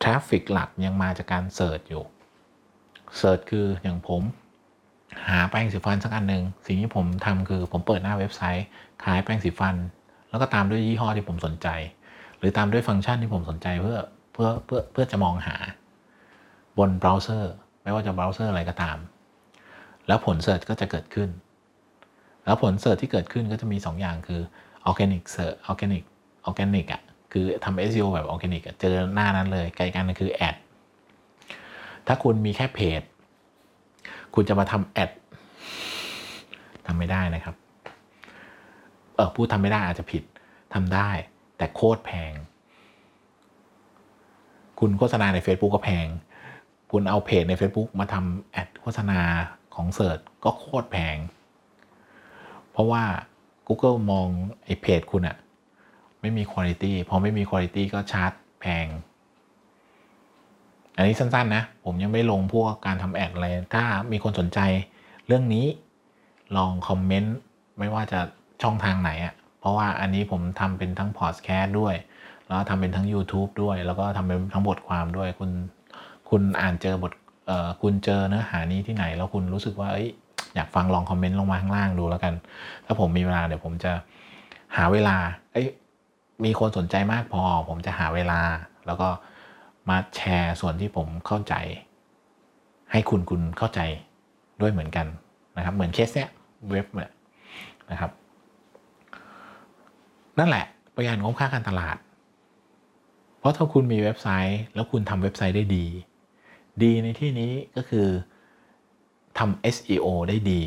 [0.01, 2.03] traffic หลักยังมาจากการ search อยู่
[3.17, 4.21] search คืออย่างผม
[5.27, 8.65] หาแปรงสีฟันสักอันหนึ่งสิ่งที่ผมทำคือผมเปิดหน้าเว็บไซต์
[9.03, 9.75] ขายแปรงสีฟัน
[10.29, 11.67] แล้วก็ตามด้วยยี่ห้อที่ผมสนใจ
[12.37, 13.97] หรือตามด้วยฟังก์ชันที่ผมสนใจเพื่อ
[14.33, 15.55] เพื่อเพื่อเพื่อจะมองหา
[16.77, 18.97] บนเบราว์เซอร์ ไม่ว่าจะเบราว์เซอร์อะไรก็ตาม
[20.07, 21.29] แล้วผล search ก็จะเกิดขึ้น
[22.45, 24.41] แล้วผล search ที่เกิดขึ้นก็จะมี 2 อย่างคือ
[24.89, 26.03] organic search organic
[26.49, 27.01] organic อะ
[27.31, 30.55] คือทำ SEO แบบ organic อะเจอหน้านั้นเลยไกลกันคือแอด
[32.07, 33.01] ถ้าคุณมีแค่เพจ
[34.35, 35.09] คุณจะมาทำแอด
[36.87, 37.55] ทำไม่ได้นะครับ
[39.15, 40.23] เออพูดทำไม่ได้อาจจะผิด
[40.73, 41.09] ทำได้
[41.57, 42.33] แต่โคตรแพง
[44.79, 46.07] คุณโฆษณาใน Facebook ก็แพง
[46.91, 49.19] คุณเอาเพจใน Facebook มาทำแอดโฆษณา
[49.75, 51.15] ของเสิร์ชก็โคตรแพง
[52.73, 53.03] เพราะว่า
[53.67, 54.27] Google มอง
[54.65, 55.37] ไอ้เพจคุณอะ
[56.21, 58.31] ไม่มีคุณภาพพอไม่มีคุณภาพก็ชาร์จ
[58.61, 58.87] แพง
[60.95, 64.59] อันนี้สั้นๆนะ ผมยังไม่ลงพวกการทำแอดอะไร ถ้ามีคนสนใจ
[65.27, 65.65] เรื่องนี้
[66.57, 67.35] ลองคอมเมนต์
[67.79, 68.19] ไม่ว่าจะ
[68.61, 71.95] ช่องทางไหนอะ่ะเพราะว่าอันนี้ผมทำเป็นทั้งพอดแคสต์ด้วย
[72.47, 75.51] แล้วทำเป็นทั้ง YouTube ด้วย แล้วก็ทำเป็นทั้งบทความด้วย คุณ
[76.29, 77.13] คุณอ่านเจอบท
[77.47, 80.09] เอ่อคุณเจอเนื้อหานี้ที่ไหน แล้วคุณรู้สึกว่าเอ้ย
[80.55, 82.33] อยากฟังลองคอมเมนต์ลงมาข้างล่างดูแล้วกัน
[82.85, 83.91] ถ้าผมมีเวลาเดี๋ยวผมจะ
[84.75, 85.15] หาเวลา
[85.53, 85.67] เอ้ย
[86.43, 88.39] มีคนสนใจมากพอ ผมจะหาเวลา
[88.85, 89.09] แล้วก็
[89.89, 91.53] มาแชร์ส่วนที่ผมเข้าใจ
[92.91, 93.79] ให้คุณคุณเข้าใจ
[94.61, 95.07] ด้วยเหมือนกัน
[95.57, 96.29] นะครับ เหมือนเคสเนี้ย
[96.71, 97.11] เว็บเนี่ย
[97.91, 98.11] นะครับ
[100.39, 101.97] นั่นแหละประหยัดงบค่าการตลาด
[103.39, 105.85] เพราะถ้าคุณมีเว็บไซต์ แล้วคุณทำเว็บไซต์ได้ดี
[106.83, 108.07] ดีในที่นี้ก็คือ
[109.37, 110.63] ทำ SEO ได้ดี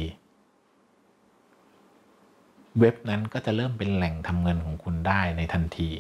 [2.80, 5.90] เว็บนั้นก็จะเริ่มเป็นแหล่งทำเงินของคุณได้ในทันที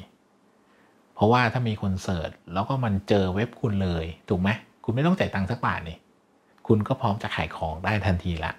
[1.14, 4.48] เพราะว่าถ้ามีคน search แล้วก็มันเจอเว็บคุณเลย ถูกไหม
[4.84, 5.98] คุณไม่ต้องจ่ายตังค์สักบาทนี่
[6.66, 8.52] คุณก็พร้อมจะขายของได้ทันทีละ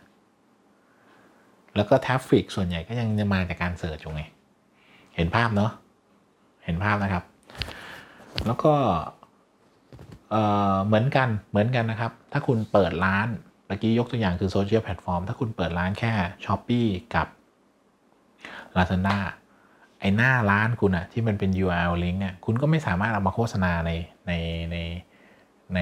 [1.75, 4.23] แล้วก็ traffic ส่วนใหญ่ก็ยังจะมาจากการ search อยู่ไง
[5.15, 5.71] เห็นภาพเนาะ
[6.65, 7.23] เห็นภาพนะครับ
[8.45, 8.73] แล้วก็
[10.31, 13.27] เเหมือนกัน เหมือนกันนะครับ ถ้าคุณเปิดร้าน
[13.67, 16.11] เมื่อกี้ยกตัวอย่างคือโซเชียลแพลตฟอร์มถ้าคุณเปิดร้านแค่
[16.43, 17.27] s h อ p e e กับ
[18.77, 19.17] Lazada
[19.99, 23.91] ไอหน้าร้านคุณอะที่มันเป็น URL link เนี่ยคุณก็ไม่สามารถเอามาโฆษณาใน
[24.27, 24.31] ใน
[24.71, 24.77] ใน
[25.73, 25.79] ใน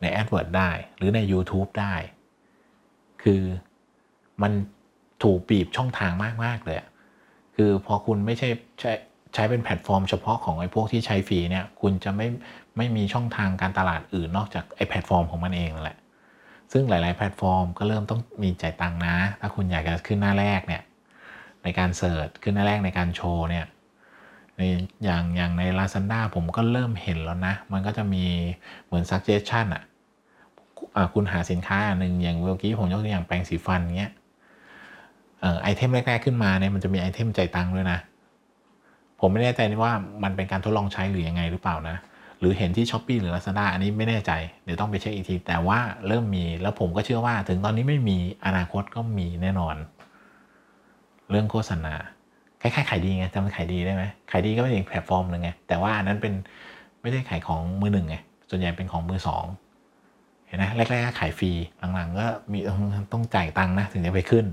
[0.00, 1.94] ใน AdWords ได้ หรือใน YouTube ได้
[3.22, 3.42] คือ
[4.42, 4.52] มัน
[5.22, 6.12] ถูกบีบช่องทาง
[6.44, 6.78] มาก ๆ เลย
[7.56, 8.48] คือพอคุณไม่ใช่
[8.80, 8.92] ใช้
[9.34, 12.28] ใช้เป็นแพลตฟอร์มเฉพาะของไอ้พวกที่ใช้ฟรีเนี่ย คุณจะไม่
[12.76, 15.98] ไม่มีช่องทางการตลาดอื่นนอกจากไอ้แพลตฟอร์มของมันเองแหละ
[16.72, 20.82] ซึ่งหลาย ๆ แพลตฟอร์มก็เริ่มต้องมีจ่ายตังค์นะ ถ้าคุณอยากจะขึ้นหน้าแรกเนี่ย
[21.62, 23.66] ในการ search ขึ้นหน้าแรกในการโชว์เนี่ย
[24.56, 24.60] ใน
[25.04, 28.24] อย่างอย่างใน Lazada ผมก็เริ่มเห็นแล้วนะ มันก็จะมี
[28.84, 29.84] เหมือน suggestion อะ
[31.14, 34.12] คุณหาสินค้าหนึ่งอย่างเมื่อกี้ผมยกตัวอย่างแปรงสีฟันเงี้ย
[35.62, 37.98] item แรก ๆ ขึ้นมาเนี่ยมันจะมี item จ่ายตังค์ด้วยนะ
[39.20, 41.96] ผมไม่แน่ใจว่ามันเป็นการทดลองใช้หรือยังไงหรือเปล่านะ
[42.44, 44.32] หรือเห็นที่ Shopee หรือ Lazada อันนี้ไม่แน่ใจ
[44.64, 49.76] เดี๋ยวต้องไปเช็คอีกที แต่ว่าเริ่มมีแล้วผมก็เชื่อว่าถึงตอนนี้ไม่มีอนาคตก็มีแน่นอน
[51.30, 51.94] เรื่องโฆษณา
[52.60, 56.34] คล้ายๆขายดีไงจำขายดีได้ไหมขายดีก็เป็นอีกแพลตฟอร์มหนึ่งไงแต่ว่าอันนั้นเป็น
[57.02, 58.16] ไม่ได้ขายของมือหนึ่งไง
[58.50, 59.44] ส่วนใหญ่เป็นของมือสอง
[60.46, 61.50] เห็นไหมแรกๆก็ขายฟรี
[61.94, 62.58] หลังๆ ก็มี
[63.12, 64.44] ต้องจ่ายตังค์นะถึงจะไปขึ้น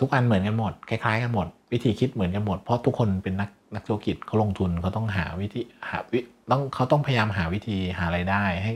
[0.00, 8.72] ทุกอันเหมือนกันหมดคล้ายๆกันหมด วิธีคิดเหมือนกันหมดเพราะทุกคนเป็นนัก นักธุรกิจเขาลงทุนเขาต้องหาวิธีหาวิต้องเขาต้องพยายามหาวิธีหาไรายได้ให้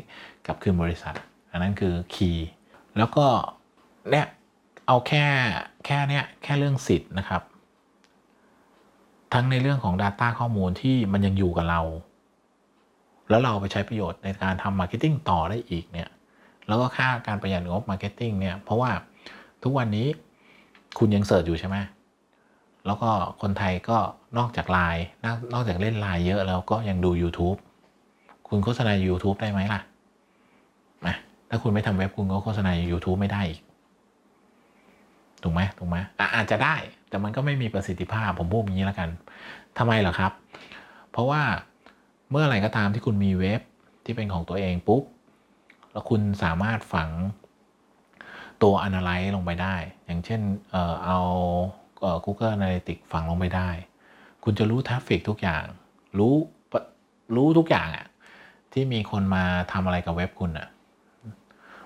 [0.46, 1.14] กับคืนบริษัท
[1.50, 2.48] อันนั้นคือคีย์
[2.98, 3.26] แล้วก็
[4.10, 4.26] เนี่ย
[4.86, 5.24] เอาแค่
[5.86, 7.42] แค่เนี้ยแค่เรื่องสิทธิ์นะครับ
[9.34, 11.80] ทั้งในเรื่องของ Data ข้อมูลที่มันยังอยู่กับเรา
[13.28, 16.08] แล้วเราไปใช้ประโยชน์ในการทำ marketing ต่อได้อีกเนี่ย
[16.68, 18.90] แล้วก็ค่าการประหยัดงบ marketing เนี่ยเพราะว่า
[19.62, 20.06] ทุกวันนี้
[20.98, 21.76] คุณยัง search อยู่ใช่ไหม
[22.86, 23.10] แล้วก็
[23.42, 23.98] คนไทยก็
[24.38, 25.04] นอกจากไลน์
[25.54, 27.58] นอกจากเล่นไลน์เยอะแล้วก็ยังดู YouTube
[28.48, 29.80] คุณโฆษณา YouTube ได้ไหมล่ะ
[31.06, 31.16] นะ
[31.48, 33.60] ถ้าคุณไม่ทำเว็บคุณก็โฆษณา YouTube ไม่ได้อีก
[35.42, 35.96] ถูกไหมถูกไหม
[36.34, 36.76] อาจจะได้
[37.08, 39.08] แต่มันก็ไม่มีประสิทธิภาพ ผมพูดอย่างนี้แล้วกัน
[39.78, 40.32] ทำไมเหรอครับ
[41.10, 41.42] เพราะว่า
[42.30, 43.60] เมื่อไหร่ก็ตามที่คุณมีเว็บ
[44.04, 45.02] ที่เป็นของตัวเองปุ๊บ
[45.92, 47.10] แล้วคุณสามารถฝัง
[48.62, 50.40] ตัว Analyze ลงไปได้ อย่างเช่น
[50.70, 51.18] เออเอา
[52.24, 53.68] Google Analytics ฝังลงไปได้
[54.44, 55.64] คุณจะรู้ทราฟฟิกทุกอย่าง
[56.18, 56.34] รู้
[57.36, 58.06] รู้ทุกอย่างอะ
[58.72, 60.68] ที่มีคนมาทำอะไรกับเว็บคุณอะ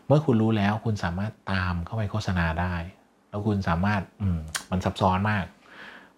[0.06, 2.74] เมื่อคุณรู้แล้วคุณสามารถตามเข้าไปโฆษณาได้
[3.28, 4.38] แล้วคุณสามารถอืม
[4.70, 5.44] มันซับซ้อนมาก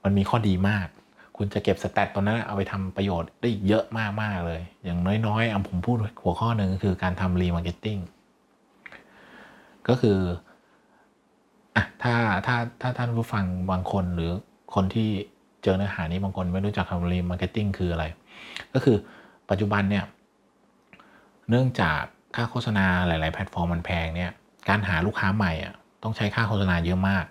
[0.05, 0.87] มันมีข้อดีมาก
[1.37, 7.99] คุณจะเก็บ stat ตัวนั้นเอาไปทำประโยชน์ได้เยอะมากมากๆเลย อย่างน้อยๆเอาผมพูดหัวข้อหนึ่งก็คือการทำ remarketing
[9.89, 10.19] ก็คือ
[11.77, 12.15] อะถ้า
[12.47, 14.31] ถ้าถ้าท่านผู้ฟังบางคนหรือ
[14.75, 15.09] คนที่
[15.63, 18.05] เจอเนื้อหานี้บางคนไม่รู้จักคำ remarketing คืออะไร
[18.73, 18.97] ก็คือ
[19.51, 20.05] ปัจจุบันเนี่ย
[21.51, 22.01] เนื่องจาก
[22.37, 24.31] ค่าโฆษณาหลาย ๆ แพลตฟอร์มมันแพงเนี่ย
[24.69, 27.25] การหาลูกค้าใหม่อะต้องใช้ค่าโฆษณาเยอะมาก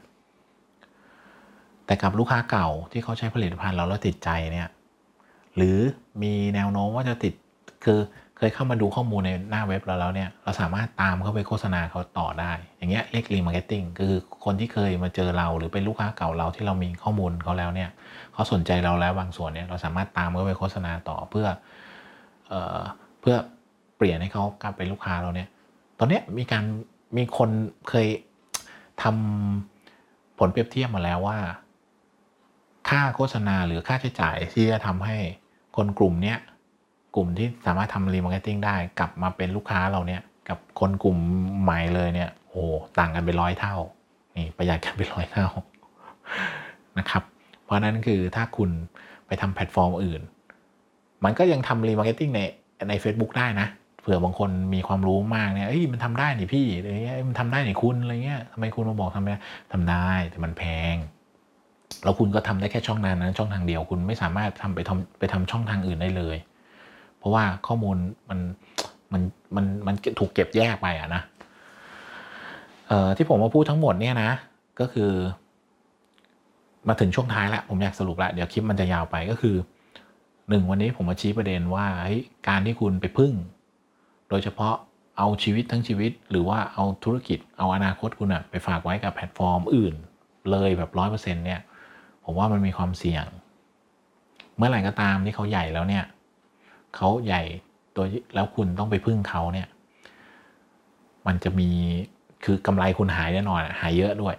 [1.86, 4.70] แต่กับลูกค้าเก่าที่เขาใช้ผลิตภัณฑ์เราแล้วติดใจเนี่ย
[5.56, 5.78] หรือ
[6.22, 7.34] มีแนวโน้มว่าจะติด
[7.86, 8.00] คือ
[8.38, 14.14] เคยเข้ามาดูข้อมูลในหน้าเว็บเราแล้วเนี่ยเราสามารถตามเข้าไปโฆษณาเขาต่อได้ อย่างเงี้ยเรียก remarketing คือ
[14.46, 17.90] คนที่เคยมาเจอเราหรือเป็นลูกค้าเก่าเราที่เรามีข้อมูลเขาแล้วเนี่ย
[18.34, 21.48] เขาสนใจเราแล้วบางส่วนเนี่ยเราสามารถตามเข้าไปโฆษณาต่อเพื่อ
[22.48, 22.80] เอ่อ
[23.22, 23.36] เพื่อ
[23.98, 25.50] เปลี่ยนให้เขากลับเป็นลูกค้าเราเนี่ย
[26.00, 26.64] ตอนเนี้ยมีการ
[27.18, 27.50] มีคน
[27.90, 28.08] เคย
[29.04, 31.38] ทำผลเปรียบเทียบมาแล้วว่า
[32.90, 35.18] ค่าโฆษณาหรือค่าใช้จ่ายที่จะทำให้
[35.76, 36.38] คนกลุ่มเนี้ย
[37.16, 41.18] กลุ่มที่สามารถทำ remarketing ได้ กลับมาเป็นลูกค้าเราเนี่ยกับคนกลุ่ม
[41.62, 42.64] ใหม่เลยเนี่ยโอ้
[43.00, 43.76] ต่างกันเป็นร้อยเท่า
[44.36, 45.48] นี่ประหยัดกันเป็นร้อยเท่า
[47.00, 47.24] นะครับ
[47.64, 48.70] เพราะนั้นคือถ้าคุณ
[49.28, 50.22] ไปทำแพลตฟอร์มอื่น
[51.24, 52.42] มันก็ยังทำ remarketing ใน
[52.90, 53.68] ใน Facebook ได้นะ
[54.02, 59.30] เผื่อบางคนมีความรู้มากเนี่ยเอ้ยมันทำได้นี่พี่อะไรเงี้ยเอ้ยมันทำได้นี่คุณอะไรเงี้ยทำไมคุณมาบอกทำไม
[59.72, 60.96] ทำได้แต่มันแพง
[62.04, 66.38] แล้วคุณก็ทำได้แค่ช่องนั้นนะช่องทางเดียว คุณไม่สามารถทำไปทำไปทำช่องทางอื่นได้เลย
[67.26, 67.98] เพราะว่าข้อมูล
[68.30, 68.40] มัน
[69.14, 69.22] มัน
[69.56, 71.22] มันมันถูกเก็บแยกไปอะนะ
[72.88, 74.32] เอ่อที่ผมมาพูดทั้งหมดเนี่ยนะ
[74.80, 75.12] ก็คือ
[76.88, 79.56] มาถึงช่วงท้ายแล้วผมอยากสรุปล้วเดี๋ยวคลิปมันจะยาวไปก็คือ
[80.50, 81.86] หนึ่งวันนี้ผมมาชี้ประเด็นว่า
[82.48, 83.34] การที่คุณไปพึ่ง
[84.30, 84.74] โดยเฉพาะ
[85.18, 89.96] เอาชีวิตทั้งชีวิต หรือว่าเอาธุรกิจเอาอนาคตคุณอะไปฝากไว้กับแพลตฟอร์มอื่น
[90.52, 91.62] เลยแบบร้อยเปอร์เซ็นเนี่ย
[92.26, 93.26] ผมว่ามันมีความเสี่ยง
[94.58, 96.04] เมื่อไหร่ก็ตามที่เขาใหญ่แล้วเนี่ย
[96.96, 97.44] เขาใหญ่
[97.96, 98.06] ตัว
[98.36, 99.68] แล้วคุณต้องไปพึ่งเขาเนี่ย
[101.28, 101.70] มันจะมี
[102.44, 104.36] คือกำไรคุณหายแน่นอนหายเยอะด้วย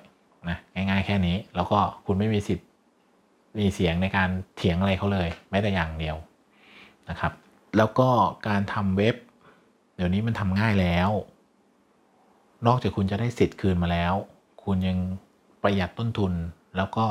[0.48, 2.68] นะง่ายๆแค่นี้ แล้วก็คุณไม่มีสิทธิ์
[3.58, 6.16] มีเสียงในการเถียงอะไรเขาเลยแม้แต่อย่างเดียว
[7.08, 7.32] นะครับ
[7.76, 8.08] แล้วก็
[8.48, 9.16] การทำเว็บ
[9.96, 11.10] เดี๋ยวนี้มันทำง่ายแล้ว
[12.66, 14.14] นอกจากคุณจะได้สิทธิ์คืนมาแล้ว
[14.64, 14.98] คุณยัง
[15.62, 16.32] ประหยัดต้นทุน
[16.76, 17.06] แล้วก็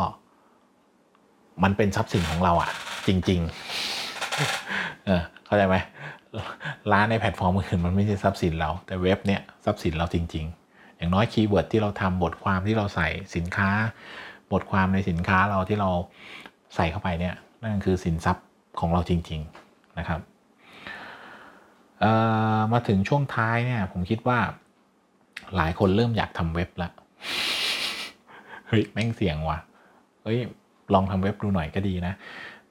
[1.64, 2.72] มันเป็นทรัพย์สินของเราอะ
[3.08, 4.05] จริง ๆ
[5.46, 5.76] เข้าใจไหม
[6.92, 13.70] ร้านในแพลตฟอร์มอื่นมันไม่ใช่ทรัพย์สินเรา แต่เว็บเนี่ยทรัพย์สินเราจริง ๆ อย่างน้อย keyword ที่เราทำบทความที่เราใส่สินค้า
[14.52, 15.90] บทความในสินค้าเราที่เรา
[16.76, 18.46] ใส่เข้าไปเนี่ยนั่นคือสินทรัพย์
[18.80, 20.20] ของเราจริง ๆนะครับ
[22.00, 22.12] เอ่
[22.58, 24.40] อมาถึงช่วงท้ายเนี่ยผมคิดว่า
[25.56, 26.90] หลายคนเริ่มอยากทำเว็บละ
[28.68, 29.58] เฮ้ยแม่งเสี่ยงว่ะ
[30.24, 30.40] เฮ้ย
[30.94, 32.14] ลองทำเว็บดูหน่อยก็ดีนะ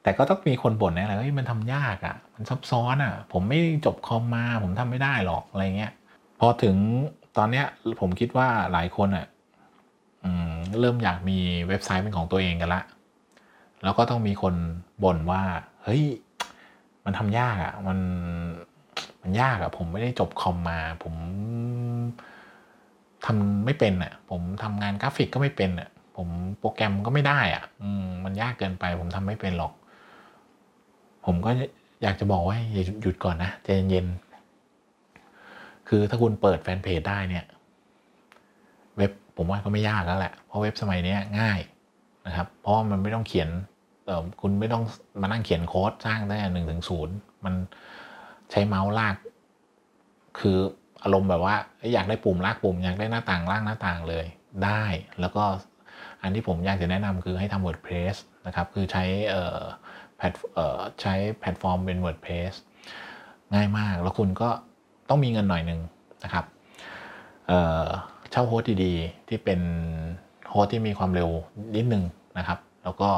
[0.05, 5.91] แต่ก็ต้องมีคนบ่นนะอะไรเฮ้ยมันทำยากอะ่ะ มันซับซ้อนอะ่ะ ผมไม่จบคอมมา ผมทำไม่ได้หรอกอะไรเงี้ย
[6.39, 6.75] พอถึง
[7.37, 7.65] ตอนเนี้ย
[7.99, 9.25] ผมคิดว่าหลายคนอะ่ะ
[10.23, 11.37] อืมเริ่มอยากมี
[11.67, 12.81] เว็บไซต์เป็นของตัวเองกันละ
[13.83, 14.55] แล้วก็ต้องมีคน
[15.03, 15.43] บ่นว่า
[15.83, 16.03] เฮ้ย
[17.05, 17.99] มันทำยากอะ่ะ มัน
[19.21, 21.13] มันยากอะ่ะ ผมไม่ได้จบคอมมา ผม
[23.25, 26.27] ทำไม่เป็นอะ่ะ ผมทำงานกราฟิกก็ไม่เป็นอะผม
[26.59, 27.63] โปรแกรมก็ไม่ได้อะ่ะ
[28.03, 29.73] มมันยากเกินไปผมทำไม่เป็นหรอก
[31.25, 31.51] ผมก็
[32.03, 37.45] อยากจะบอกว่าอย่าหยุดก่อนนะใจเย็นๆคือถ้าคุณเปิดแฟนเพจได้เนี่ย
[38.97, 41.59] เว็บผมว่าก็ไม่ยากแล้วแหละ เพราะเว็บสมัยนี้ง่าย
[42.27, 43.49] นะครับ เพราะมันไม่ต้องเขียน
[44.41, 44.83] คุณไม่ต้อง
[45.21, 47.53] มานั่งเขียนโค้ดสร้างได้หนึ่งถึงศูนย์มัน
[48.51, 49.15] ใช้เมาส์ลาก
[50.39, 50.57] คือ
[51.03, 51.55] อารมณ์แบบว่า
[51.93, 54.25] อยากได้ปุ่มลากปุ่มอยากได้หน้าต่างลากหน้าต่างเลย
[54.65, 54.83] ได้
[55.19, 55.43] แล้วก็
[56.25, 58.15] อันที่ผมอยากจะแนะนำคือให้ทำ WordPress
[58.47, 59.03] นะครับคือใช้
[60.17, 60.33] แพลต
[61.01, 62.53] ใช้แพลตฟอร์มเป็น WordPress
[63.53, 64.49] ง่ายมาก แล้วคุณก็
[65.09, 65.79] ต้องมีเงินหน่อยหนึ่ง
[66.23, 66.45] นะครับ
[67.47, 69.59] เช่า host ดีๆ ที่เป็น
[70.49, 71.29] host ที่มีความเร็ว
[71.75, 72.03] นิดนึง
[72.37, 73.11] นะครับ แล้วก็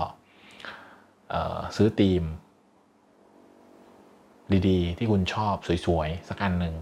[1.75, 2.23] ซื้อธีม
[4.67, 6.75] ดีๆ ที่คุณชอบสวยๆ สักอันหนึ่ง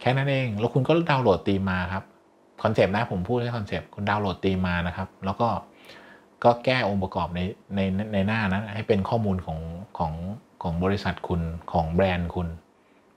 [0.00, 2.04] แค่นั้นเอง แล้วคุณก็ดาวน์โหลดธีมมาครับ
[2.62, 5.48] คอนเซปต์นะผมพูดแค่คอนเซปต์คุณดาวน์โหลดธีมานะครับ แล้วก็
[6.44, 7.40] ก็แก้องค์ประกอบใน
[7.74, 7.80] ใน
[8.12, 9.58] ในหน้านั้นให้เป็นข้อมูลของ
[9.98, 10.12] ของ
[10.62, 11.40] ของบริษัทคุณ
[11.72, 12.48] ของแบรนด์คุณ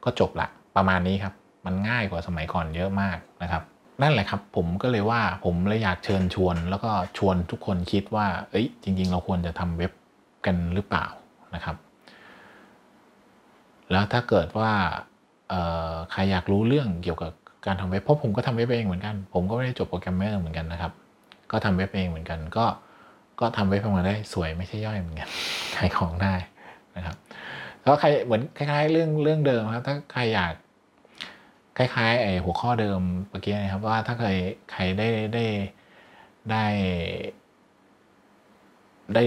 [0.03, 1.33] ก็จบละประมาณนี้ครับ
[1.65, 3.63] มันง่ายกว่าสมัยก่อนเยอะมากนะครับ
[4.01, 9.91] นั่นแหละครับ ผมก็เลยว่าผมเลยอยากเชิญชวน แล้วก็ชวนทุกคนคิดว่า เอ้ย จริง ๆ เราควรจะทำเว็บ
[10.45, 11.05] กันหรือเปล่า
[11.55, 11.75] นะครับ
[13.91, 14.71] แล้วถ้าเกิดว่า
[16.11, 17.31] ใครอยากรู้เรื่องเกี่ยวกับ
[17.65, 20.91] การทำเว็บเพราะผมก็ทำเว็บเองเหมือนกัน ผมก็ไม่ได้จบโปรแกรมเมอร์เหมือนกันนะครับ
[21.51, 22.65] ก็ทำเว็บเองเหมือนกัน ก็
[23.39, 25.29] ก็ทำเว็บออกมาได้สวยไม่ใช่ย่อยเหมือนกัน
[25.75, 26.33] ขายของได้
[26.97, 27.15] นะครับ
[27.81, 30.53] แล้วใครเหมือนคล้ายๆ เรื่องเรื่องเดิมครับ ถ้าใครอยาก
[31.77, 34.29] คล้ายๆไอ้หัวข้อเดิมเมื่อกี้นะครับว่าถ้าใคร
[34.71, 35.45] ใครได้ได้
[36.51, 36.65] ได้
[39.15, 39.23] ได้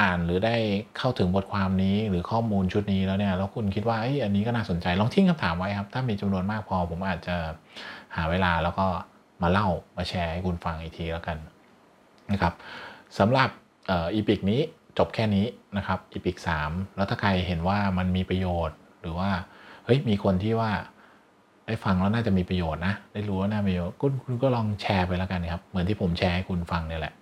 [0.00, 0.56] อ่านหรือได้
[0.98, 7.36] เข้าถึงบทความนี้หรือข้อมูลชุดนี้แล้วเนี่ยแล้วคุณคิดว่าเอ้อันนี้ก็น่าสนใจลองทิ้งคำถามไว้ครับ ถ้ามีจำนวนมากพอผมอาจจะ
[8.16, 8.86] หาเวลาแล้วก็
[9.42, 11.38] มาเล่ามาแชร์ให้คุณฟังอีกทีแล้วกัน
[12.32, 12.52] นะครับ
[13.18, 13.48] สำหรับ
[13.90, 14.60] EP นี้
[14.98, 19.30] จบแค่นี้นะครับ EP สามแล้วถ้าใครเห็นว่ามันมีประโยชน์หรือว่า
[19.84, 20.70] เฮ้ยมีคนที่ว่า
[21.66, 27.14] ได้ฟังแล้วน่าจะมีประโยชน์นะ ได้รู้ว่าน่ามีประโยชน์คุณคุณก็ลองแชร์ไปแล้วกันครับ เหมือนที่ผมแชร์ให้คุณฟังเนี่ยแหละ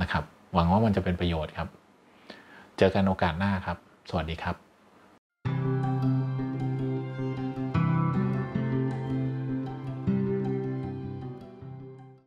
[0.00, 1.68] นะครับ หวังว่ามันจะเป็นประโยชน์ครับ
[2.82, 3.78] เจอกันโอกาสหน้าครับ
[4.10, 4.56] สวัสดีครับ